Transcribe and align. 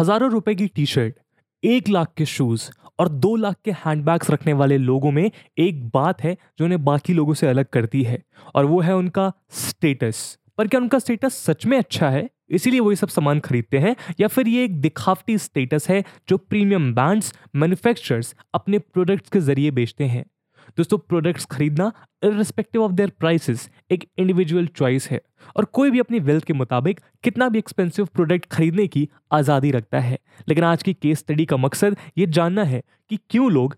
हज़ारों 0.00 0.30
रुपए 0.30 0.54
की 0.54 0.66
टी 0.66 0.84
शर्ट 0.86 1.14
एक 1.62 1.88
लाख 1.88 2.12
के 2.16 2.24
शूज़ 2.26 2.68
और 2.98 3.08
दो 3.08 3.34
लाख 3.36 3.56
के 3.64 3.70
हैंडबैग्स 3.70 4.30
रखने 4.30 4.52
वाले 4.52 4.76
लोगों 4.78 5.10
में 5.10 5.30
एक 5.58 5.88
बात 5.88 6.22
है 6.22 6.36
जो 6.58 6.64
उन्हें 6.64 6.84
बाकी 6.84 7.14
लोगों 7.14 7.34
से 7.34 7.46
अलग 7.46 7.66
करती 7.66 8.02
है 8.02 8.22
और 8.54 8.64
वो 8.64 8.80
है 8.80 8.94
उनका 8.96 9.32
स्टेटस 9.50 10.38
पर 10.58 10.68
क्या 10.68 10.80
उनका 10.80 10.98
स्टेटस 10.98 11.34
सच 11.46 11.66
में 11.66 11.78
अच्छा 11.78 12.10
है? 12.10 12.28
इसीलिए 12.50 12.80
वो 12.80 12.90
ये 12.90 12.96
सब 12.96 13.08
सामान 13.08 13.40
खरीदते 13.40 13.78
हैं 13.78 13.96
या 14.20 14.28
फिर 14.28 14.48
ये 14.48 14.64
एक 14.64 14.80
दिखावटी 14.80 15.38
स्टेटस 15.38 15.88
है 15.88 16.02
जो 16.28 16.36
प्रीमियम 16.36 16.92
ब्रांड्स 16.94 17.34
मैन्युफैक्चरर्स 17.56 18.34
अपने 18.54 18.78
प्रोडक्ट्स 18.78 19.30
के 19.30 19.40
ज़रिए 19.40 19.70
बेचते 19.70 20.04
हैं? 20.04 20.24
दोस्तों 20.76 20.98
प्रोडक्ट्स 20.98 21.44
खरीदना 21.44 21.90
इरिस्पेक्टिव 22.22 22.82
ऑफ़ 22.82 22.92
देयर 22.92 23.10
प्राइसेस 23.20 23.68
एक 23.90 24.04
इंडिविजुअल 24.18 24.66
चॉइस 24.76 25.08
है। 25.10 25.20
और 25.56 25.64
कोई 25.64 25.90
भी 25.90 26.00
अपनी 26.00 26.18
वेल्थ 26.20 26.44
के 26.44 26.52
मुताबिक 26.52 27.00
कितना 27.24 27.48
भी 27.48 27.58
एक्सपेंसिव 27.58 28.06
प्रोडक्ट 28.06 28.46
खरीदने 28.46 28.86
की 28.86 29.08
आज़ादी 29.32 29.70
रखता 29.70 30.00
है। 30.00 30.18
लेकिन 30.48 30.64
आज 30.64 30.82
की 30.82 30.94
केस 30.94 31.18
स्टडी 31.18 31.46
का 31.46 31.56
मकसद 31.56 31.96
ये 32.18 32.26
जानना 32.28 32.64
है 32.64 32.82
कि 33.10 33.18
क्यों 33.30 33.50
लोग 33.52 33.76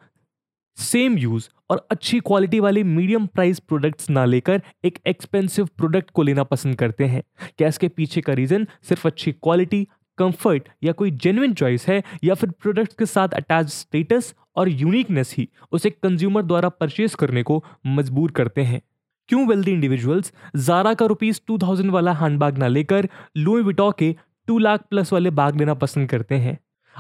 सेम 0.79 1.19
यूज़ 1.19 1.49
और 1.71 1.87
अच्छी 1.91 2.19
क्वालिटी 2.21 2.61
वाले 2.61 2.83
मीडियम 2.85 3.27
प्राइस 3.27 3.59
प्रोडक्ट्स 3.61 4.11
ना 4.11 4.25
लेकर 4.25 4.63
एक 4.85 4.99
एक्सपेंसिव 5.07 5.69
प्रोडक्ट 5.79 6.11
को 6.11 6.23
लेना 6.23 6.45
पसंद 6.45 6.77
करते 6.77 7.05
हैं। 7.05 7.23
क्या 7.59 7.69
इसके 7.69 7.89
पीछे 7.89 8.21
का 8.21 8.33
रीजन 8.33 8.67
सिर्फ़ 8.83 9.07
अच्छी 9.09 9.33
क्वालिटी 9.33 9.87
कंफर्ट 10.19 10.69
या 10.85 10.93
कोई 10.93 11.11
जेन्युइन 11.13 11.55
चॉइस 11.55 11.87
है 11.89 12.03
या 12.25 12.35
फिर 12.35 12.51
प्रोडक्ट्स 12.53 12.95
के 12.95 13.07
साथ 13.07 13.35
अटैच 13.35 13.69
स्टेटस 13.69 14.35
और 14.57 14.69
यूनिकनेस 14.71 15.35
ही 15.39 15.49
उसे 15.73 15.91
कंज्यूमर 15.93 16.43
द्वारा 16.43 16.69
परचेज 16.71 17.15
करने 17.15 17.43
को 17.43 17.63
मजबूर 17.89 18.31
करते 18.31 18.63
हैं। 18.63 18.81
क्यों 19.29 19.47
वेल्दी 19.49 19.73
इंडिविजुअल्स 19.73 20.33
जारा 20.59 20.95
का 20.95 21.07
रुपीज़ 21.07 21.41
टू 21.47 21.59
थाउज़ेंड 21.59 21.91
वाला 21.91 22.13
हैंडबैग 22.15 22.59
ना 22.59 22.69
लेकर 22.69 23.09
लुई 23.37 23.63
विटो 23.63 23.91
के 23.99 24.15
टू 24.49 24.59
लाख 24.59 24.81
प्लस 24.91 25.13
वाले 25.13 25.31
बैग 25.33 25.57
लेना 25.57 25.75
पसंद 25.77 26.09
करते 26.11 26.35
हैं? 26.37 26.59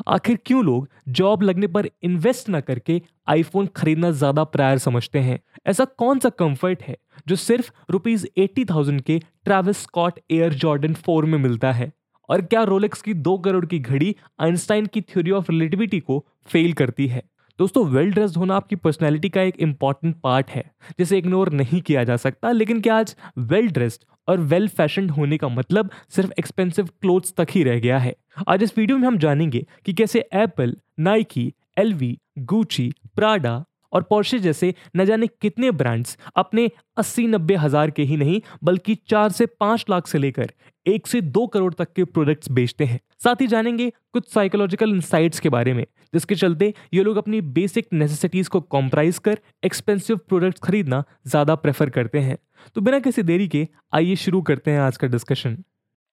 आखिर 0.08 0.38
क्यों 0.46 0.64
लोग 0.64 0.88
जॉब 1.10 1.42
लगने 1.42 1.66
पर 1.66 1.88
इन्वेस्ट 2.02 2.48
ना 2.48 2.60
करके 2.60 3.00
आईफोन 3.28 3.66
खरीदना 3.76 4.10
ज़्यादा 4.10 4.44
प्रायर 4.46 4.78
समझते 4.78 5.18
हैं? 5.18 5.38
ऐसा 5.66 5.84
कौन 5.84 6.18
सा 6.18 6.28
कंफर्ट 6.28 6.82
है 6.82 6.96
जो 7.28 7.36
सिर्फ़ 7.36 7.70
रुपीज़ 7.90 8.26
एट्टी 8.38 8.64
थाउज़ेंड 8.64 9.00
के 9.00 9.18
Travis 9.44 9.82
Scott 9.82 10.20
Air 10.30 10.54
Jordan 10.54 10.94
four 10.96 11.24
में 11.24 11.38
मिलता 11.38 11.72
है? 11.72 11.92
और 12.28 12.42
क्या 12.42 12.62
रोलेक्स 12.64 13.02
की 13.02 13.14
दो 13.16 13.36
करोड़ 13.38 13.64
की 13.66 13.78
घड़ी 13.78 14.14
आइंस्टाइन 14.40 14.86
की 14.86 15.00
थ्योरी 15.02 15.30
ऑफ़ 15.30 15.50
रिलेटिविटी 15.50 16.00
को 16.00 16.24
फेल 16.50 16.72
करती 16.72 17.06
है? 17.08 17.22
दोस्तों 17.60 17.84
वेल 17.86 18.12
ड्रेस्ड 18.12 18.36
होना 18.36 18.56
आपकी 18.56 18.76
पर्सनैलिटी 18.76 19.28
का 19.28 19.42
एक 19.42 19.56
इंपॉर्टेंट 19.60 20.14
पार्ट 20.22 20.50
है, 20.50 20.62
जिसे 20.98 21.18
इग्नोर 21.18 21.50
नहीं 21.52 21.80
किया 21.80 22.04
जा 22.04 22.16
सकता। 22.16 22.52
लेकिन 22.52 22.80
क्या 22.80 22.96
आज 22.96 23.14
वेल 23.40 23.68
ड्रेस्ड 23.68 24.04
और 24.28 24.40
वेल 24.42 24.68
फ़ैशन 24.68 25.10
होने 25.10 25.38
का 25.38 25.48
मतलब 25.48 25.90
सिर्फ़ 26.08 26.32
एक्सपेंसिव 26.38 26.88
क्लोथ्स 27.02 27.34
तक 27.38 27.48
ही 27.50 27.62
रह 27.64 27.78
गया 27.80 27.98
है? 27.98 28.14
आज 28.48 28.62
इस 28.62 28.76
वीडियो 28.78 28.98
में 28.98 29.06
हम 29.06 29.18
जानेंगे 29.18 29.64
कि 29.86 29.92
कैसे 29.92 30.24
Apple 30.34 30.76
Nike 31.00 31.52
LV 31.78 32.16
Gucci 32.40 32.92
Prada 33.16 33.64
और 33.92 34.02
पोर्शे 34.02 34.38
जैसे 34.38 34.74
न 34.96 35.04
जाने 35.04 35.26
कितने 35.42 35.70
ब्रांड्स 35.72 36.16
अपने 36.36 36.70
अस्सी 36.96 37.26
नब्बे 37.26 37.54
हज़ार 37.56 37.90
के 37.90 38.02
ही 38.02 38.16
नहीं, 38.16 38.40
बल्कि 38.64 38.94
चार 39.08 39.30
से 39.30 39.46
पाँच 39.46 39.84
लाख 39.90 40.06
से 40.06 40.18
लेकर 40.18 40.52
एक 40.86 41.06
से 41.06 41.20
दो 41.20 41.46
करोड़ 41.46 41.72
तक 41.74 41.92
के 41.92 42.04
प्रोडक्ट्स 42.06 42.50
बेचते 42.50 42.84
हैं। 42.84 43.00
साथ 43.24 43.40
ही 43.40 43.46
जानेंगे 43.46 43.92
कुछ 44.12 44.28
साइकोलॉजिकल 44.28 44.90
इंसाइट्स 44.90 45.40
के 45.40 45.48
बारे 45.48 45.74
में 45.74 45.84
जिसके 46.12 46.34
चलते 46.34 46.72
ये 46.94 47.02
लोग 47.02 47.16
अपनी 47.16 47.40
बेसिक 47.50 47.88
नेसेसिटीज 47.92 48.48
को 48.48 48.60
कॉम्प्राइज 48.60 49.18
कर 49.18 49.38
एक्सपेंसिव 49.64 50.16
प्रोडक्ट्स 50.18 50.60
खरीदना 50.60 51.02
ज़्यादा 51.26 51.54
प्रेफर 51.56 51.90
करते 51.90 52.20
हैं। 52.20 52.38
तो 52.76 52.80
बिना 52.80 52.98
किसी 52.98 53.22
देरी 53.22 53.48
के 53.48 53.66
आइए 53.94 54.16
शुरू 54.16 54.42
करते 54.42 54.70
हैं 54.70 54.80
आज 54.80 54.96
का 54.96 55.08
डिस्कशन 55.08 55.62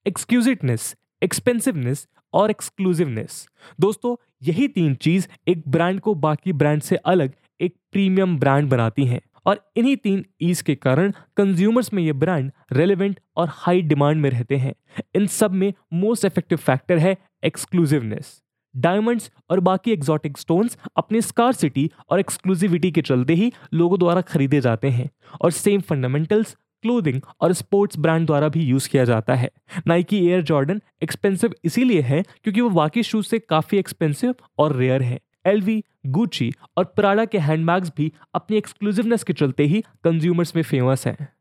एक्सक्यूजिटनेस 0.05 0.95
एक्सपेंसिवनेस 1.21 2.07
और 2.33 2.49
एक्सक्लूसिवनेस 2.49 3.47
दोस्तों, 3.79 4.15
यही 4.43 4.67
तीन 4.67 4.95
चीज़ 4.95 5.27
एक 5.47 5.63
ब्रांड 5.67 5.99
को 5.99 6.13
बाकी 6.15 6.53
ब्रांड 6.53 6.81
से 6.81 6.95
अलग 6.95 7.33
एक 7.59 7.75
प्रीमियम 7.91 8.37
ब्रांड 8.39 8.69
बनाती 8.69 9.05
हैं 9.05 9.21
और 9.45 9.59
इन्हीं 9.77 9.95
तीन 9.97 10.23
ईज 10.41 10.61
के 10.61 10.75
कारण 10.75 11.11
कंज्यूमर्स 11.37 11.91
में 11.93 12.01
ये 12.03 12.13
ब्रांड 12.15 12.51
रेलेवेंट 12.71 13.19
और 13.37 13.47
हाई 13.51 13.81
डिमांड 13.81 14.21
में 14.21 14.29
रहते 14.29 14.55
हैं। 14.55 14.73
इन 15.15 15.27
सब 15.27 15.53
में 15.53 15.71
मोस्ट 15.93 16.25
इफ़ेक्टिव 16.25 16.57
फैक्टर 16.57 16.97
है 16.97 17.15
एक्सक्लूसिवनेस 17.43 18.41
डायमंड्स 18.77 19.31
और 19.49 19.59
बाकी 19.59 19.91
एक्सोटिक 19.91 20.37
स्टोन्स 20.37 20.77
अपनी 20.97 21.21
स्कारसिटी 21.21 21.91
और 22.09 22.19
एक्सक्लूसिविटी 22.19 22.91
के 22.91 23.01
चलते 23.01 23.33
ही 23.33 23.51
लोगों 23.73 23.99
द्वारा 23.99 24.21
खरीदे 24.21 24.61
जाते 24.61 24.89
हैं। 24.89 25.09
और 25.41 25.51
सेम 25.51 25.81
फंडामेंटल्स 25.81 26.57
क्लोथिंग 26.81 27.21
और 27.41 27.53
स्पोर्ट्स 27.53 27.99
ब्रांड 27.99 28.25
द्वारा 28.25 28.49
भी 28.49 28.61
यूज़ 28.61 28.89
किया 28.89 29.03
जाता 29.05 29.35
है। 29.35 29.49
नाइकी 29.87 30.27
एयर 30.27 30.41
जॉर्डन 30.41 30.81
एक्सपेंसिव 31.03 31.53
इसीलिए 31.63 32.01
है 32.01 32.21
क्योंकि 32.21 32.61
वो 32.61 32.69
बाकी 32.69 33.03
शूज़ 33.03 33.25
से 33.25 33.39
काफ़ी 33.39 33.77
एक्सपेंसिव 33.77 34.35
और 34.57 34.75
रेयर 34.75 35.01
है। 35.01 35.19
एलवी 35.45 35.83
गुची 36.05 36.53
और 36.77 36.83
प्राडा 36.85 37.25
के 37.25 37.37
हैंडबैग्स 37.37 37.91
भी 37.97 38.11
अपनी 38.35 38.57
एक्सक्लूसिवनेस 38.57 39.23
के 39.23 39.33
चलते 39.33 39.63
ही 39.63 39.83
कंज्यूमर्स 40.03 40.55
में 40.55 40.63
फ़ेमस 40.63 41.07
हैं। 41.07 41.36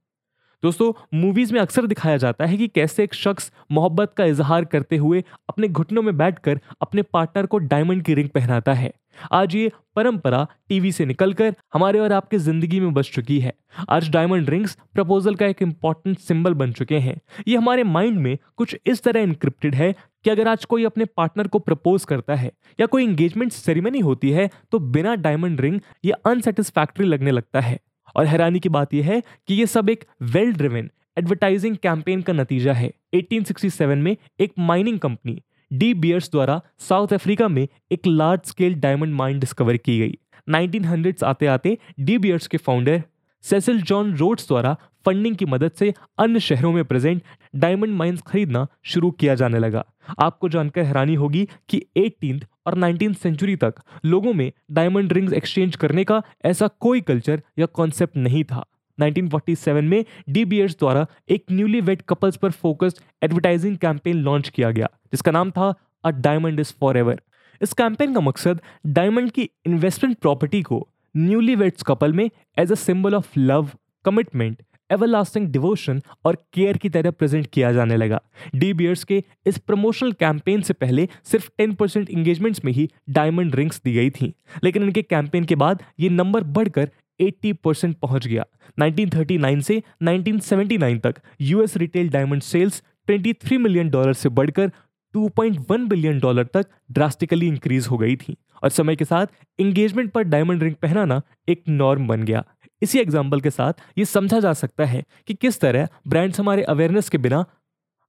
दोस्तों 0.62 0.92
मूवीज़ 1.14 1.52
में 1.52 1.60
अक्सर 1.60 1.86
दिखाया 1.86 2.16
जाता 2.16 2.44
है 2.46 2.56
कि 2.56 2.66
कैसे 2.68 3.04
एक 3.04 3.14
शख्स 3.14 3.50
मोहब्बत 3.72 4.12
का 4.16 4.24
इजहार 4.24 4.64
करते 4.64 4.96
हुए 4.96 5.22
अपने 5.48 5.68
घुटनों 5.68 6.02
में 6.02 6.16
बैठकर 6.18 6.60
अपने 6.82 7.02
पार्टनर 7.04 7.46
को 7.46 7.58
डायमंड 7.58 8.02
की 8.02 8.14
रिंग 8.14 8.28
पहनाता 8.28 8.72
है। 8.74 8.92
आज 9.32 9.54
ये 9.56 9.70
परंपरा 9.96 10.46
टीवी 10.68 10.92
से 10.92 11.04
निकलकर 11.06 11.54
हमारे 11.74 11.98
और 11.98 12.12
आपके 12.12 12.38
ज़िंदगी 12.38 12.80
में 12.80 12.92
बस 12.94 13.10
चुकी 13.14 13.38
है। 13.40 13.52
आज 13.90 14.08
डायमंड 14.10 14.50
रिंग्स 14.50 14.76
प्रपोजल 14.94 15.34
का 15.34 15.46
एक 15.46 15.62
इंपॉर्टेंट 15.62 16.18
सिंबल 16.18 16.54
बन 16.54 16.72
चुके 16.72 16.98
हैं। 16.98 17.20
ये 17.48 17.56
हमारे 17.56 17.84
माइंड 17.84 18.18
में 18.18 18.36
कुछ 18.56 18.76
इस 18.86 19.02
तरह 19.02 19.20
इनक्रिप्टेड 19.20 19.74
है 19.74 19.92
कि 19.92 20.30
अगर 20.30 20.48
आज 20.48 20.64
कोई 20.64 20.84
अपने 20.84 21.04
पार्टनर 21.06 21.46
को 21.46 21.58
प्रपोज 21.60 22.04
करता 22.04 22.34
है 22.34 22.52
या 22.78 22.86
कोई 22.86 23.04
इंगेजमेंट 23.04 23.52
सेरेमनी 23.52 24.00
होती 24.00 24.30
है 24.30 24.50
तो 24.72 24.78
बिना 24.78 25.14
डायमंड 25.16 25.60
रिंग 25.60 25.80
ये 26.04 26.12
अनसेटिस्फैक्ट्री 26.26 27.06
लगने 27.06 27.30
लगता 27.30 27.60
है। 27.60 27.78
और 28.16 28.26
हैरानी 28.26 28.60
की 28.60 28.68
बात 28.68 28.94
यह 28.94 29.06
है 29.06 29.22
कि 29.48 29.54
ये 29.54 29.66
सब 29.66 29.88
एक 29.88 30.04
वेल 30.22 30.52
ड्रिवन 30.52 30.90
एडवर्टाइजिंग 31.18 31.76
कैंपेन 31.76 32.22
का 32.22 32.32
नतीजा 32.32 32.72
है। 32.72 32.92
1867 33.14 33.96
में 33.96 34.16
एक 34.40 34.52
माइनिंग 34.58 34.98
कंपनी 34.98 35.40
डी 35.72 35.92
बियर्स 35.94 36.30
द्वारा 36.30 36.60
साउथ 36.78 37.12
अफ्रीका 37.12 37.48
में 37.48 37.66
एक 37.92 38.06
large 38.06 38.40
scale 38.44 38.74
diamond 38.74 39.14
mine 39.14 39.38
discover 39.38 39.76
की 39.76 39.98
गई। 39.98 40.18
1900s 40.48 41.24
आते 41.24 41.46
आते 41.46 41.78
डी 42.00 42.18
बियर्स 42.18 42.46
के 42.46 42.56
फाउंडर 42.56 43.02
सेसिल 43.44 43.80
जॉन 43.82 44.14
रोड्स 44.16 44.48
द्वारा 44.48 44.76
फंडिंग 45.06 45.36
की 45.36 45.44
मदद 45.44 45.72
से 45.72 45.92
अन्य 46.18 46.40
शहरों 46.40 46.72
में 46.72 46.84
प्रेजेंट 46.84 47.22
डायमंड 47.56 47.94
माइंस 47.94 48.22
खरीदना 48.22 48.66
शुरू 48.84 49.10
किया 49.10 49.34
जाने 49.34 49.58
लगा। 49.58 49.84
आपको 50.18 50.48
जानकर 50.48 50.82
हैरानी 50.82 51.14
होगी 51.14 51.48
कि 51.68 51.82
एटीन 51.96 52.40
और 52.66 52.76
नाइनटीन 52.76 53.12
सेंचुरी 53.14 53.56
तक 53.56 53.74
लोगों 54.04 54.32
में 54.32 54.50
डायमंड 54.72 55.12
रिंग्स 55.12 55.32
एक्सचेंज 55.32 55.76
करने 55.76 56.04
का 56.04 56.22
ऐसा 56.44 56.68
कोई 56.80 57.00
कल्चर 57.00 57.42
या 57.58 57.66
कॉन्सेप्ट 57.66 58.16
नहीं 58.16 58.44
था। 58.44 58.64
1947 58.98 59.82
में 59.82 60.04
डी 60.28 60.44
बियर्स 60.44 60.76
द्वारा 60.78 61.06
एक 61.28 61.44
न्यूली 61.52 61.80
वेड 61.80 62.02
कपल्स 62.08 62.36
पर 62.36 62.50
फोकस्ड 62.52 63.00
एडवर्टाइजिंग 63.22 63.76
कैंपेन 63.76 64.16
लॉन्च 64.16 64.48
किया 64.48 64.70
गया, 64.70 64.88
जिसका 65.12 65.32
नाम 65.32 65.50
था 65.50 65.74
a 66.04 66.10
diamond 66.10 66.60
is 66.60 66.72
for 66.80 66.96
ever 66.96 67.20
इस 67.60 67.72
कैंपेन 67.72 68.14
का 68.14 68.20
मकसद 68.20 68.60
डायमंड 68.86 69.30
की 69.30 69.48
इन्वेस्टमेंट 69.66 70.16
प्रॉपर्टी 70.18 70.62
को 70.62 70.86
न्यूली 71.14 71.54
वेड्स 71.54 71.82
कपल 71.82 72.12
में 72.12 72.28
as 72.58 72.72
a 72.72 72.74
symbol 72.76 73.14
of 73.14 73.38
love 73.38 73.70
commitment 74.04 74.62
everlasting 74.90 75.48
devotion 75.48 76.02
और 76.24 76.44
केयर 76.52 76.76
की 76.76 76.88
तरह 76.88 77.10
प्रेजेंट 77.10 77.46
किया 77.46 77.72
जाने 77.72 77.96
लगा। 77.96 78.22
डी 78.54 78.72
बियर्स 78.72 79.04
के 79.04 79.24
इस 79.46 79.58
प्रमोशनल 79.58 80.12
कैंपेन 80.12 80.62
से 80.62 80.72
पहले 80.72 81.08
सिर्फ़ 81.24 81.50
10 81.60 81.74
परसेंट 81.74 82.10
इंगेजमेंट्स 82.10 82.64
में 82.64 82.72
ही 82.72 82.90
डायमंड 83.10 83.54
रिंग्स 83.54 83.80
दी 83.84 83.92
गई 83.92 84.10
थी। 84.10 84.34
लेकिन 84.64 84.82
इनके 84.82 85.02
कैंपेन 85.02 85.44
के 85.44 85.54
बाद 85.54 85.82
ये 86.00 86.08
नंबर 86.08 86.44
बढ़कर 86.44 86.90
80 87.20 87.52
परसेंट 87.52 87.96
पहुँच 87.96 88.26
गया। 88.26 88.44
1939 88.80 89.60
से 89.60 89.82
1979 90.02 90.98
तक 91.00 91.14
US 91.40 91.76
retail 91.76 92.08
diamond 92.08 92.42
sales 92.42 92.82
23 93.06 93.58
million 93.58 93.90
dollar 93.90 94.12
से 94.12 94.28
बढ़कर 94.28 94.70
2.1 95.16 95.88
बिलियन 95.88 96.18
डॉलर 96.18 96.44
तक 96.44 96.66
ड्रास्टिकली 96.90 97.48
इंक्रीज 97.48 97.86
हो 97.86 97.98
गई 97.98 98.16
थी। 98.16 98.36
और 98.62 98.70
समय 98.70 98.96
के 98.96 99.04
साथ 99.04 99.26
इंगेजमेंट 99.58 100.10
पर 100.10 100.22
डायमंड 100.22 100.62
रिंग 100.62 100.74
पहनाना 100.74 101.22
एक 101.48 101.62
नॉर्म 101.68 102.06
बन 102.06 102.22
गया। 102.22 102.44
इसी 102.82 102.98
एग्ज़ाम्पल 102.98 103.40
के 103.40 103.50
साथ 103.50 103.72
ये 103.98 104.04
समझा 104.04 104.40
जा 104.40 104.52
सकता 104.52 104.84
है 104.84 105.04
कि 105.26 105.34
किस 105.34 105.60
तरह 105.60 105.88
ब्रांड्स 106.08 106.40
हमारे 106.40 106.62
अवेयरनेस 106.64 107.08
के 107.08 107.18
बिना 107.18 107.44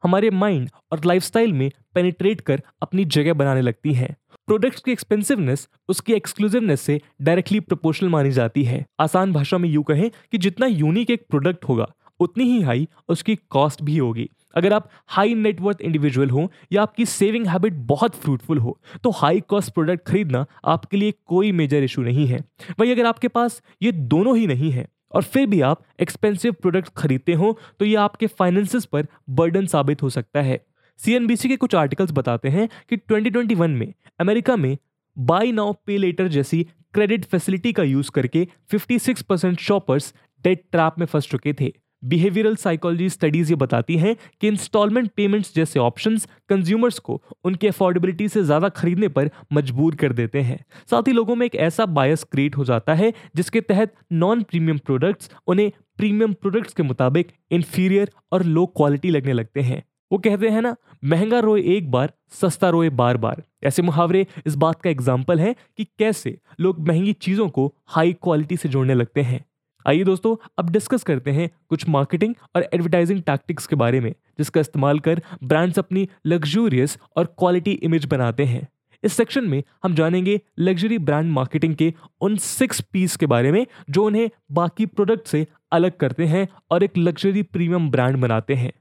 हमारे 0.04 0.30
माइंड 0.30 0.70
और 0.92 1.02
लाइफस्टाइल 1.06 1.54
में 1.54 1.70
पेनिट्रेट 1.96 2.42
कर 2.42 2.62
अपनी 2.82 3.06
जगह 3.06 3.34
बनाने 3.34 3.62
लगती 3.62 3.94
हैं। 3.94 4.16
प्रोडक्ट्स 4.48 4.82
की 4.82 4.92
एक्सपेंसिवनेस 4.92 5.68
उसकी 5.90 6.14
एक्सक्लूसिवनेस 6.14 6.82
से 6.82 7.00
डायरेक्टली 7.22 7.60
प्रोपोर्शनल 7.60 8.10
मानी 8.10 8.32
जाती 8.32 8.64
है। 8.64 8.86
आसान 9.00 9.34
भाषा 9.34 9.58
में 9.58 9.70
यूँ 9.70 9.84
कहें 9.84 10.10
कि 10.32 10.38
जितना 10.38 10.66
यूनिक 10.66 11.10
एक 11.10 11.26
प्रोडक्ट 11.30 11.66
होगा 11.66 11.88
उतनी 12.20 12.44
ही 12.44 12.62
हाई 12.62 12.88
उसकी 13.10 13.36
कॉस्ट 13.50 13.82
भी 13.82 13.98
होगी। 13.98 14.30
अगर 14.56 14.74
आप 14.74 14.90
हाई 15.08 15.34
नेटवर्थ 15.36 15.82
इंडिविजुअल 15.82 16.30
हो 16.30 16.52
या 16.72 16.82
आपकी 16.82 17.06
सेविंग 17.06 17.48
हैबिट 17.48 17.74
बहुत 17.88 18.16
फ्रूटफुल 18.16 18.58
हो 18.58 18.78
तो 19.04 19.12
हाई 19.12 19.40
कॉस्ट 19.40 19.74
प्रोडक्ट 19.74 20.08
खरीदना 20.08 20.46
आपके 20.66 20.98
लिए 20.98 21.14
कोई 21.26 21.52
मेजर 21.52 21.84
इशू 21.84 22.02
नहीं 22.02 22.28
है। 22.28 22.44
वही 22.80 22.92
अगर 22.92 23.06
आपके 23.06 23.28
पास 23.28 23.62
ये 23.82 23.92
दोनों 23.92 24.38
ही 24.38 24.48
नहीं 24.48 24.72
है 24.72 24.88
और 25.12 25.24
फिर 25.24 25.46
भी 25.48 25.62
आप 25.62 25.84
एक्सपेंसिव 26.02 26.54
प्रोडक्ट 26.54 26.90
खरीदते 26.98 27.34
हो 27.34 27.58
तो 27.80 27.86
ये 27.86 27.96
आपके 27.98 28.28
फाइनेंसिस 28.30 28.86
पर 28.86 29.08
बर्डन 29.30 29.66
साबित 29.66 30.04
हो 30.04 30.10
सकता 30.10 30.42
है। 30.42 30.60
सीएनबीसी 31.00 31.50
के 31.50 31.56
कुछ 31.58 31.76
आर्टिकल्स 31.76 32.12
बताते 32.12 32.50
हैं 32.50 32.68
कि 32.90 32.98
2021 32.98 33.68
में 33.70 33.94
अमेरिका 34.20 34.56
में 34.56 34.78
बाई 35.18 35.52
नाउ 35.52 35.74
पे 35.86 35.98
लेटर 35.98 36.28
जैसी 36.28 36.64
क्रेडिट 36.94 37.26
फैसिलिटी 37.26 37.74
का 37.74 37.84
यूज़ 37.84 38.12
करके 38.12 38.48
56 38.72 39.22
परसेंट 39.22 39.60
शॉपर्स 39.60 40.14
डेट 40.44 40.64
ट्रैप 40.72 41.00
में 41.00 41.06
फंस 41.06 41.28
चुके 41.28 41.54
थे। 41.54 41.74
बिहेवियरल 42.04 42.56
साइकोलॉजी 42.56 43.10
स्टडीज़ 43.10 43.50
ये 43.50 43.56
बताती 43.56 43.98
हैं 43.98 44.16
कि 44.42 44.48
इंस्टॉलमेंट 44.48 45.10
पेमेंट्स 45.16 45.54
जैसे 45.56 45.80
ऑप्शंस 45.80 46.28
कंज्यूमर्स 46.50 47.00
को 47.00 47.22
उनकी 47.46 47.68
अफोर्डेबिलिटी 47.68 48.28
से 48.30 48.44
ज़्यादा 48.44 48.70
खरीदने 48.72 49.08
पर 49.08 49.30
मजबूर 49.54 49.96
कर 49.96 50.14
देते 50.14 50.42
हैं। 50.42 50.64
साथ 50.92 51.08
ही 51.08 51.14
लोगों 51.14 51.36
में 51.36 51.46
एक 51.46 51.56
ऐसा 51.58 51.86
बायस 51.88 52.24
क्रिएट 52.24 52.58
हो 52.58 52.66
जाता 52.66 52.94
है 52.94 53.12
जिसके 53.36 53.62
तहत 53.64 53.94
नॉन 54.14 54.44
प्रीमियम 54.44 54.78
प्रोडक्ट्स 54.78 55.30
उन्हें 55.48 55.72
प्रीमियम 55.98 56.34
प्रोडक्ट्स 56.34 56.74
के 56.74 56.84
मुताबिक 56.84 57.32
इन्फीरियर 57.52 58.12
और 58.32 58.44
लो 58.46 58.66
क्वालिटी 58.68 59.10
लगने 59.10 59.34
लगते 59.34 59.62
हैं। 59.62 59.84
वो 60.12 60.18
कहते 60.18 60.50
हैं 60.50 60.62
ना, 60.62 60.76
महँगा 61.04 61.40
रोए 61.40 61.62
एक 61.68 61.90
बार, 61.92 62.12
सस्ता 62.32 62.70
रोए 62.70 62.90
बार 62.92 63.18
बार। 63.18 63.44
ऐसे 63.64 63.82
मुहावरे 63.82 64.26
इस 64.46 64.56
बात 64.56 64.82
का 64.82 64.90
एग्ज़ाम्पल 64.90 65.40
है 65.40 65.54
कि 65.78 65.84
कैसे 66.00 66.38
लोग 66.60 66.80
महँगी 66.88 67.14
चीज़ों 67.16 67.48
को 67.50 67.74
हाई 67.88 68.14
क्वालिटी 68.14 68.58
से 68.58 68.70
जोड़ने 68.70 68.94
लगते 68.94 69.22
हैं। 69.22 69.44
आइए 69.88 70.04
दोस्तों, 70.04 70.36
अब 70.60 70.70
डिस्कस 70.70 71.04
करते 71.04 71.32
हैं 71.32 71.50
कुछ 71.70 71.88
मार्केटिंग 71.90 72.34
और 72.56 72.64
एडवर्टाइजिंग 72.64 73.22
टैक्टिक्स 73.24 73.68
के 73.68 73.76
बारे 73.76 74.00
में, 74.00 74.14
जिसका 74.38 74.62
इस्तेमाल 74.62 75.00
कर 75.00 75.22
ब्रांड्स 75.44 75.80
अपनी 75.80 76.08
लग्जूरियस 76.26 76.98
और 77.18 77.26
क्वालिटी 77.40 77.72
इमेज 77.72 78.06
बनाते 78.06 78.46
हैं। 78.46 78.68
इस 79.04 79.14
सेक्शन 79.14 79.48
में 79.48 79.62
हम 79.84 79.96
जानेंगे 79.96 80.40
लग्जरी 80.60 80.98
ब्रांड 81.00 81.32
मार्केटिंग 81.32 81.76
के 81.76 81.94
उन 82.22 82.36
सिक्स 82.38 82.82
पीस 82.84 83.16
के 83.16 83.26
बारे 83.26 83.52
में, 83.52 83.66
जो 83.90 84.06
उन्हें 84.06 84.30
बाकी 84.52 84.86
प्रोडक्ट 84.86 85.28
से 85.28 85.46
अलग 85.72 85.98
करते 85.98 86.26
हैं 86.26 86.48
और 86.72 86.84
एक 86.84 86.98
लग्जरी 86.98 87.44
प्रीमियम 87.44 87.90
ब्रांड 87.92 88.18
बनाते 88.18 88.56
हैं। 88.56 88.72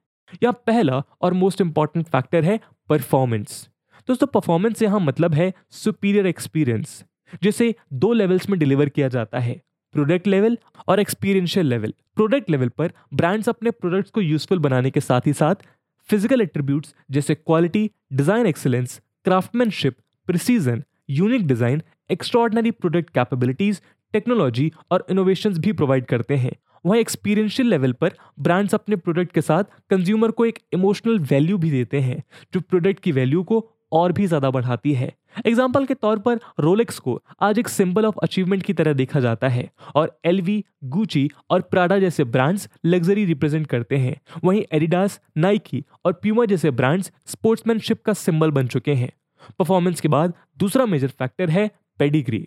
यहाँ 0.42 0.52
पहला 0.66 1.02
और 1.22 1.34
मोस्ट 1.34 1.60
इंपॉर्टेंट 1.60 2.06
फैक्टर 2.06 2.44
है 2.44 2.58
परफॉर्मेंस 2.88 3.68
दोस्तों 4.08 4.26
परफॉर्मेंस 4.28 4.82
यहाँ 4.82 5.00
मतलब 5.00 5.34
है 5.34 5.52
सुपीरियर 5.74 6.26
एक्सपीरियंस 6.26 7.04
जिसे 7.42 7.74
दो 7.94 8.12
लेवल्स 8.12 8.48
में 8.50 8.58
डिलीवर 8.58 8.88
किया 8.88 9.08
जाता 9.08 9.38
है। 9.38 9.60
प्रोडक्ट 9.96 10.26
लेवल 10.26 10.56
और 10.88 11.00
एक्सपीरियंशियल 11.00 11.66
लेवल। 11.66 11.92
प्रोडक्ट 12.16 12.50
लेवल 12.50 12.68
पर 12.68 12.90
ब्रांड्स 13.14 13.48
अपने 13.48 13.70
प्रोडक्ट्स 13.72 14.10
को 14.10 14.20
यूजफुल 14.20 14.58
बनाने 14.58 14.90
के 14.90 15.00
साथ 15.00 15.26
ही 15.26 15.32
साथ 15.32 15.62
फ़िज़िकल 16.08 16.40
एट्रीब्यूट्स 16.40 16.94
जैसे 17.10 17.34
quality 17.34 17.90
design 18.12 18.46
excellence 18.46 19.00
craftsmanship 19.24 19.96
precision 20.28 20.82
unique 21.10 21.46
design 21.46 21.82
extraordinary 22.10 22.70
product 22.72 23.10
capabilities 23.10 23.80
technology 24.14 24.70
और 24.92 25.06
इनोवेशन 25.10 25.54
भी 25.54 25.72
प्रोवाइड 25.72 26.06
करते 26.06 26.36
हैं। 26.36 26.52
वहीं 26.84 27.00
एक्सपीरियंशियल 27.00 27.68
लेवल 27.68 27.92
पर 27.92 28.12
ब्रांड्स 28.40 28.74
अपने 28.74 28.96
प्रोडक्ट 28.98 29.32
के 29.32 29.40
साथ 29.42 29.64
कंज्यूमर 29.90 30.30
को 30.30 30.44
एक 30.44 30.58
इमोशनल 30.72 31.18
वैल्यू 31.22 31.58
भी 31.58 31.70
देते 31.70 32.00
हैं, 32.00 32.22
जो 32.54 32.60
प्रोडक्ट 32.60 33.00
की 33.00 33.12
वैल्यू 33.12 33.42
को 33.44 33.60
और 33.92 34.12
भी 34.12 34.26
ज़्यादा 34.26 34.50
बढ़ाती 34.50 34.92
है। 34.94 35.12
एग्ज़ाम्पल 35.46 35.84
के 35.86 35.94
तौर 35.94 36.18
पर 36.18 36.38
रोलेक्स 36.60 36.98
को 36.98 37.20
आज 37.42 37.58
एक 37.58 37.68
सिंबल 37.68 38.06
ऑफ़ 38.06 38.18
अचीवमेंट 38.22 38.62
की 38.62 38.72
तरह 38.72 38.92
देखा 38.94 39.20
जाता 39.20 39.48
है 39.48 39.68
और 39.94 40.18
एलवी 40.26 40.62
गुची 40.86 41.28
और 41.50 41.60
प्राडा 41.62 41.98
जैसे 41.98 42.24
ब्रांड्स 42.26 42.68
लग्जरी 42.86 43.24
रिप्रेजेंट 43.24 43.66
करते 43.66 43.96
हैं। 43.98 44.16
वहीं 44.44 44.62
एडिडास 44.72 45.20
नाइकी 45.38 45.84
और 46.04 46.12
प्यूमा 46.14 46.44
जैसे 46.44 46.70
ब्रांड्स 46.72 47.12
स्पोर्ट्समैनशिप 47.26 48.02
का 48.02 48.12
सिंबल 48.14 48.50
बन 48.50 48.66
चुके 48.68 48.94
हैं। 48.94 49.10
परफॉर्मेंस 49.50 50.00
के 50.00 50.08
बाद 50.08 50.32
दूसरा 50.58 50.86
मेजर 50.86 51.08
फैक्टर 51.08 51.50
है 51.50 51.70
पेडिग्री 52.00 52.46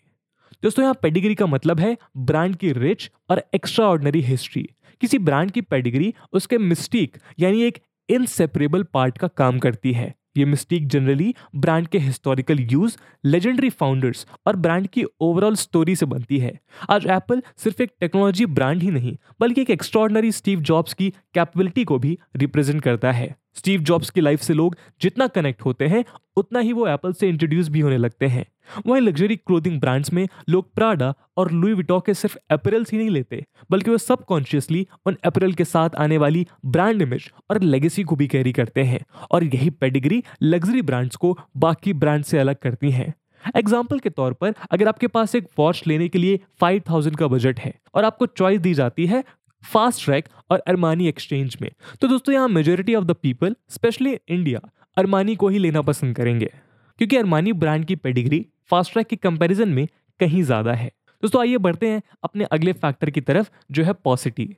दोस्तों, 0.64 0.84
यहाँ 0.84 0.96
पेडिग्री 1.02 1.36
का 1.36 1.46
मतलब 1.46 1.80
है 1.80 1.96
ब्रांड 2.20 2.56
की 2.56 2.72
रिच 2.74 3.10
और 3.30 3.44
एक्स्ट्रा 3.56 3.86
ऑर्डनरी 3.88 4.22
हिस्ट्री 4.22 4.68
किसी 5.02 5.18
ब्रांड 5.20 5.52
की 5.52 5.62
पेडिग्री 5.64 6.14
उसके 6.34 6.58
मिस्टीक 6.58 7.18
यानी 7.40 7.62
एक 7.64 7.78
इनसेपरेबल 8.10 8.84
पार्ट 8.84 9.18
का 9.18 9.28
काम 9.30 9.60
करती 9.60 9.94
है। 9.94 10.14
ये 10.38 10.46
मिस्टेक 10.46 10.88
जनरली 10.88 11.34
ब्रांड 11.56 11.88
के 11.88 11.98
हिस्टोरिकल 11.98 12.60
यूज़ 12.62 12.98
लेजेंडरी 13.26 13.70
फाउंडर्स 13.70 14.26
और 14.48 14.56
ब्रांड 14.56 14.88
की 14.88 15.04
ओवरऑल 15.22 15.56
स्टोरी 15.56 15.96
से 15.96 16.06
बनती 16.06 16.38
है। 16.38 16.60
आज 16.90 17.06
एप्पल 17.08 17.42
सिर्फ़ 17.58 17.82
एक 17.82 17.92
टेक्नोलॉजी 18.00 18.46
ब्रांड 18.46 18.82
ही 18.84 18.92
नहीं, 18.92 19.16
बल्कि 19.40 19.62
एक 19.62 19.70
एक्स्ट्रॉर्डनरी 19.70 20.32
स्टीव 20.32 20.62
जॉब्स 20.62 20.94
की 20.94 21.10
कैपेबिलिटी 21.34 21.84
को 21.84 22.00
भी 22.00 22.18
रिप्रेजेंट 22.36 22.82
करता 22.82 23.12
है। 23.12 23.36
स्टीव 23.60 23.82
जॉब्स 23.82 24.10
की 24.10 24.22
लाइफ 24.22 24.42
से 24.42 24.54
लोग 24.54 24.76
जितना 25.02 25.28
कनेक्ट 25.30 25.62
होते 25.62 25.88
हैं, 25.88 26.04
उतना 26.38 26.60
ही 26.60 26.74
वो 26.74 26.88
एप्पल 26.88 27.14
से 27.14 27.30
इंट्रोड्यूस 27.30 27.70
भी 27.70 27.80
होने 27.80 27.98
लगते 27.98 28.28
हैं। 28.28 28.46
वहीं 28.88 29.02
लग्जरी 29.02 29.36
क्लोथिंग 29.36 29.80
ब्रांड्स 29.80 30.12
में 30.14 30.28
लोग 30.50 30.74
प्राडा 30.76 31.14
और 31.38 31.52
लुई 31.52 31.74
विटो 31.74 32.00
के 32.00 32.14
सिर्फ़ 32.14 32.38
अपरेल्स 32.52 32.92
ही 32.92 32.98
नहीं 32.98 33.10
लेते, 33.10 33.46
बल्कि 33.72 33.92
वो 33.92 33.98
सबकॉन्शियसली 33.98 34.86
उन 35.06 35.18
अपरेल 35.26 35.54
के 35.54 35.66
साथ 35.66 35.96
आने 35.98 36.18
वाली 36.18 36.46
ब्रांड 36.68 37.02
इमेज 37.02 37.32
और 37.52 37.62
लेगेसी 37.62 38.04
को 38.04 38.16
भी 38.16 38.28
कैरी 38.28 38.52
करते 38.54 38.84
हैं। 38.84 39.06
और 39.32 39.44
यही 39.46 39.70
पेडिग्री 39.72 40.24
लग्जरी 40.44 40.82
ब्रांड्स 40.82 41.16
को 41.16 41.38
बाकी 41.58 41.94
ब्रांड 41.96 42.24
से 42.24 42.40
अलग 42.40 42.56
करती 42.56 42.92
हैं। 42.92 43.14
एग्ज़ाम्पल 43.58 44.00
के 44.00 44.10
तौर 44.10 44.34
पर, 44.34 44.54
अगर 44.72 44.88
आपके 44.88 45.08
पास 45.08 45.36
एक 45.36 45.48
वॉच 45.60 45.84
लेने 45.88 46.08
के 46.08 46.20
लिए 46.20 46.40
फाइव 46.62 46.82
थाउज़ेंड 46.90 47.16
का 47.16 47.28
बजट 47.28 47.60
है 47.60 47.74
और 47.96 48.04
आपको 48.04 48.26
चॉइस 48.28 48.60
दी 48.62 48.74
जाती 48.74 49.06
है 49.06 49.24
फास्ट 49.64 50.04
ट्रैक 50.06 50.30
और 50.52 50.60
अरमानी 50.60 51.08
एक्सचेंज 51.08 51.58
में। 51.62 51.70
तो 52.02 52.08
दोस्तों, 52.08 52.34
यहाँ 52.34 52.48
majority 52.48 52.96
of 52.96 53.06
the 53.06 53.12
people 53.12 53.56
specially 53.70 54.18
India 54.28 54.60
Armani 54.98 55.36
को 55.36 55.48
ही 55.48 55.60
लेना 55.60 55.82
पसंद 55.82 56.16
करेंगे। 56.16 56.52
क्योंकि 57.00 57.18
अरमानी 57.18 57.54
ब्रांड 57.54 57.86
की 57.86 57.96
पेडिग्री 57.96 58.46
फास्ट 58.70 58.94
ट्रैक 58.94 59.08
के 59.08 59.16
कंपैरिजन 59.16 59.70
में 59.70 59.88
कहीं 60.20 60.44
ज़्यादा 60.44 60.74
है। 60.74 60.92
दोस्तों, 61.24 61.42
आइए 61.42 61.58
बढ़ते 61.58 61.88
हैं 61.88 62.02
अपने 62.24 62.44
अगले 62.44 62.74
फैक्टर 62.74 63.10
की 63.10 63.22
तरफ़, 63.22 63.50
जो 63.72 63.84
है 63.84 63.94
पॉसिटी 63.94 64.56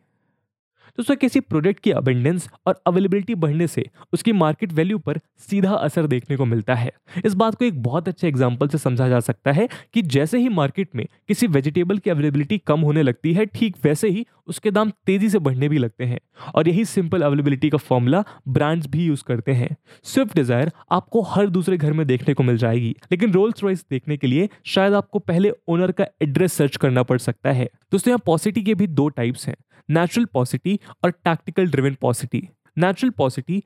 दोस्तों 0.97 1.15
किसी 1.15 1.39
प्रोडक्ट 1.39 1.79
की 1.79 1.91
अबेंडेंस 1.91 2.47
और 2.67 2.81
अवेलेबिलिटी 2.87 3.35
बढ़ने 3.35 3.67
से 3.67 3.85
उसकी 4.13 4.31
मार्केट 4.33 4.71
वैल्यू 4.73 4.97
पर 4.97 5.19
सीधा 5.39 5.73
असर 5.73 6.07
देखने 6.07 6.37
को 6.37 6.45
मिलता 6.45 6.75
है। 6.75 6.91
इस 7.25 7.33
बात 7.33 7.55
को 7.55 7.65
एक 7.65 7.81
बहुत 7.83 8.07
अच्छे 8.07 8.27
एग्ज़ाम्पल 8.27 8.67
से 8.67 8.77
समझा 8.77 9.07
जा 9.09 9.19
सकता 9.19 9.51
है 9.51 9.67
कि 9.93 10.01
जैसे 10.03 10.39
ही 10.39 10.49
मार्केट 10.51 10.89
में 10.95 11.05
किसी 11.27 11.47
वेजिटेबल 11.47 11.97
की 11.97 12.09
अवेलेबिलिटी 12.09 12.57
कम 12.57 12.81
होने 12.81 13.03
लगती 13.03 13.33
है, 13.33 13.45
ठीक 13.45 13.75
वैसे 13.83 14.09
ही 14.09 14.25
उसके 14.47 14.71
दाम 14.71 14.91
तेज़ी 15.05 15.29
से 15.29 15.39
बढ़ने 15.39 15.69
भी 15.69 15.77
लगते 15.77 16.03
हैं 16.03 16.19
और 16.55 16.67
यही 16.67 16.85
सिंपल 16.85 17.21
अवेलेबिलिटी 17.21 17.69
का 17.69 17.77
फॉर्मूला 17.79 18.23
ब्रांड्स 18.49 18.87
भी 18.87 19.05
यूज़ 19.05 19.23
करते 19.23 19.51
हैं। 19.53 19.75
स्विफ्ट 20.05 20.35
डिज़ायर 20.35 20.71
आपको 20.91 21.21
हर 21.25 21.47
दूसरे 21.49 21.77
घर 21.77 21.93
में 21.93 22.05
देखने 22.07 22.33
को 22.33 22.43
मिल 22.43 22.57
जाएगी, 22.57 22.95
लेकिन 23.11 23.33
रोल्स 23.33 23.63
रॉयस 23.63 23.85
देखने 23.91 24.17
के 24.17 24.27
लिए 24.27 24.49
शायद 24.65 24.93
आपको 24.93 25.19
पहले 25.21 25.51
ओनर 25.67 25.91
का 25.91 26.05
एड्रेस 26.21 26.53
सर्च 26.53 26.77
करना 26.77 27.03
पड़ 27.03 27.17
सकता 27.19 27.51
है। 27.51 27.69
दोस्तों, 27.91 28.11
यहाँ 28.11 28.21
पॉसिटी 28.25 28.61
के 28.61 28.75
भी 28.75 28.87
दो 28.89 29.07
टाइप्स 29.09 29.47
हैं। 29.47 29.55
नेचुरल 29.89 30.25
पॉसिटी 30.33 30.79
और 31.03 31.11
tactical 31.11 31.67
driven 31.71 31.95
paucity 32.01 32.47
natural 32.77 33.11
paucity 33.17 33.63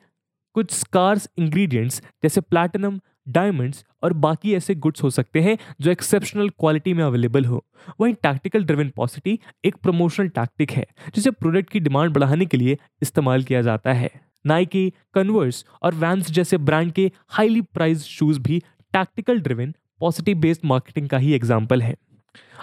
कुछ 0.56 0.72
स्कार्स 0.72 1.28
इंग्रेडिएंट्स 1.40 2.02
जैसे 2.24 2.42
प्लैटिनम 2.42 3.00
डायमंड्स 3.30 3.84
और 4.04 4.14
बाकी 4.16 4.54
ऐसे 4.56 4.74
गुड्स 4.76 5.04
हो 5.04 5.10
सकते 5.10 5.42
हैं 5.42 5.58
जो 5.82 5.92
एक्सेप्शनल 5.92 6.50
क्वालिटी 6.50 6.94
में 6.94 7.04
अवेलेबल 7.04 7.46
हो। 7.46 7.64
वहीं 8.02 8.14
टैक्टिकल 8.14 8.64
ड्रिवन 8.66 8.90
पॉसिटी 8.96 9.40
एक 9.66 9.76
प्रमोशनल 9.76 10.28
टैक्टिक 10.30 10.72
है, 10.72 10.86
जिसे 11.16 11.32
प्रोडक्ट 11.32 11.70
की 11.70 11.80
डिमांड 11.80 12.14
बढ़ाने 12.14 12.46
के 12.46 12.58
लिए 12.58 12.78
इस्तेमाल 13.02 13.44
किया 13.44 13.62
जाता 13.62 13.94
है। 13.94 14.10
नाइकी 14.46 14.90
कन्वर्स 15.14 15.66
और 15.84 15.96
वैंस 15.96 16.32
जैसे 16.32 16.58
ब्रांड 16.60 16.92
के 16.92 17.12
हाईली 17.30 17.62
प्राइज 17.64 18.04
शूज़ 18.04 18.40
भी 18.40 18.62
tactical 18.94 19.40
driven 19.40 19.74
paucity 20.00 20.38
based 20.38 20.66
marketing 20.66 21.10
का 21.10 21.18
ही 21.18 21.34
एग्ज़ाम्पल 21.34 21.82
है। 21.82 21.96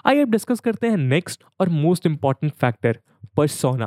आइए 0.06 0.22
अब 0.22 0.30
डिस्कस 0.30 0.60
करते 0.60 0.86
हैं 0.86 0.96
नेक्स्ट 0.96 1.44
और 1.60 1.68
मोस्ट 1.70 2.06
इंपॉर्टेंट 2.06 2.52
फैक्टर 2.52 2.98
परसोना 3.36 3.86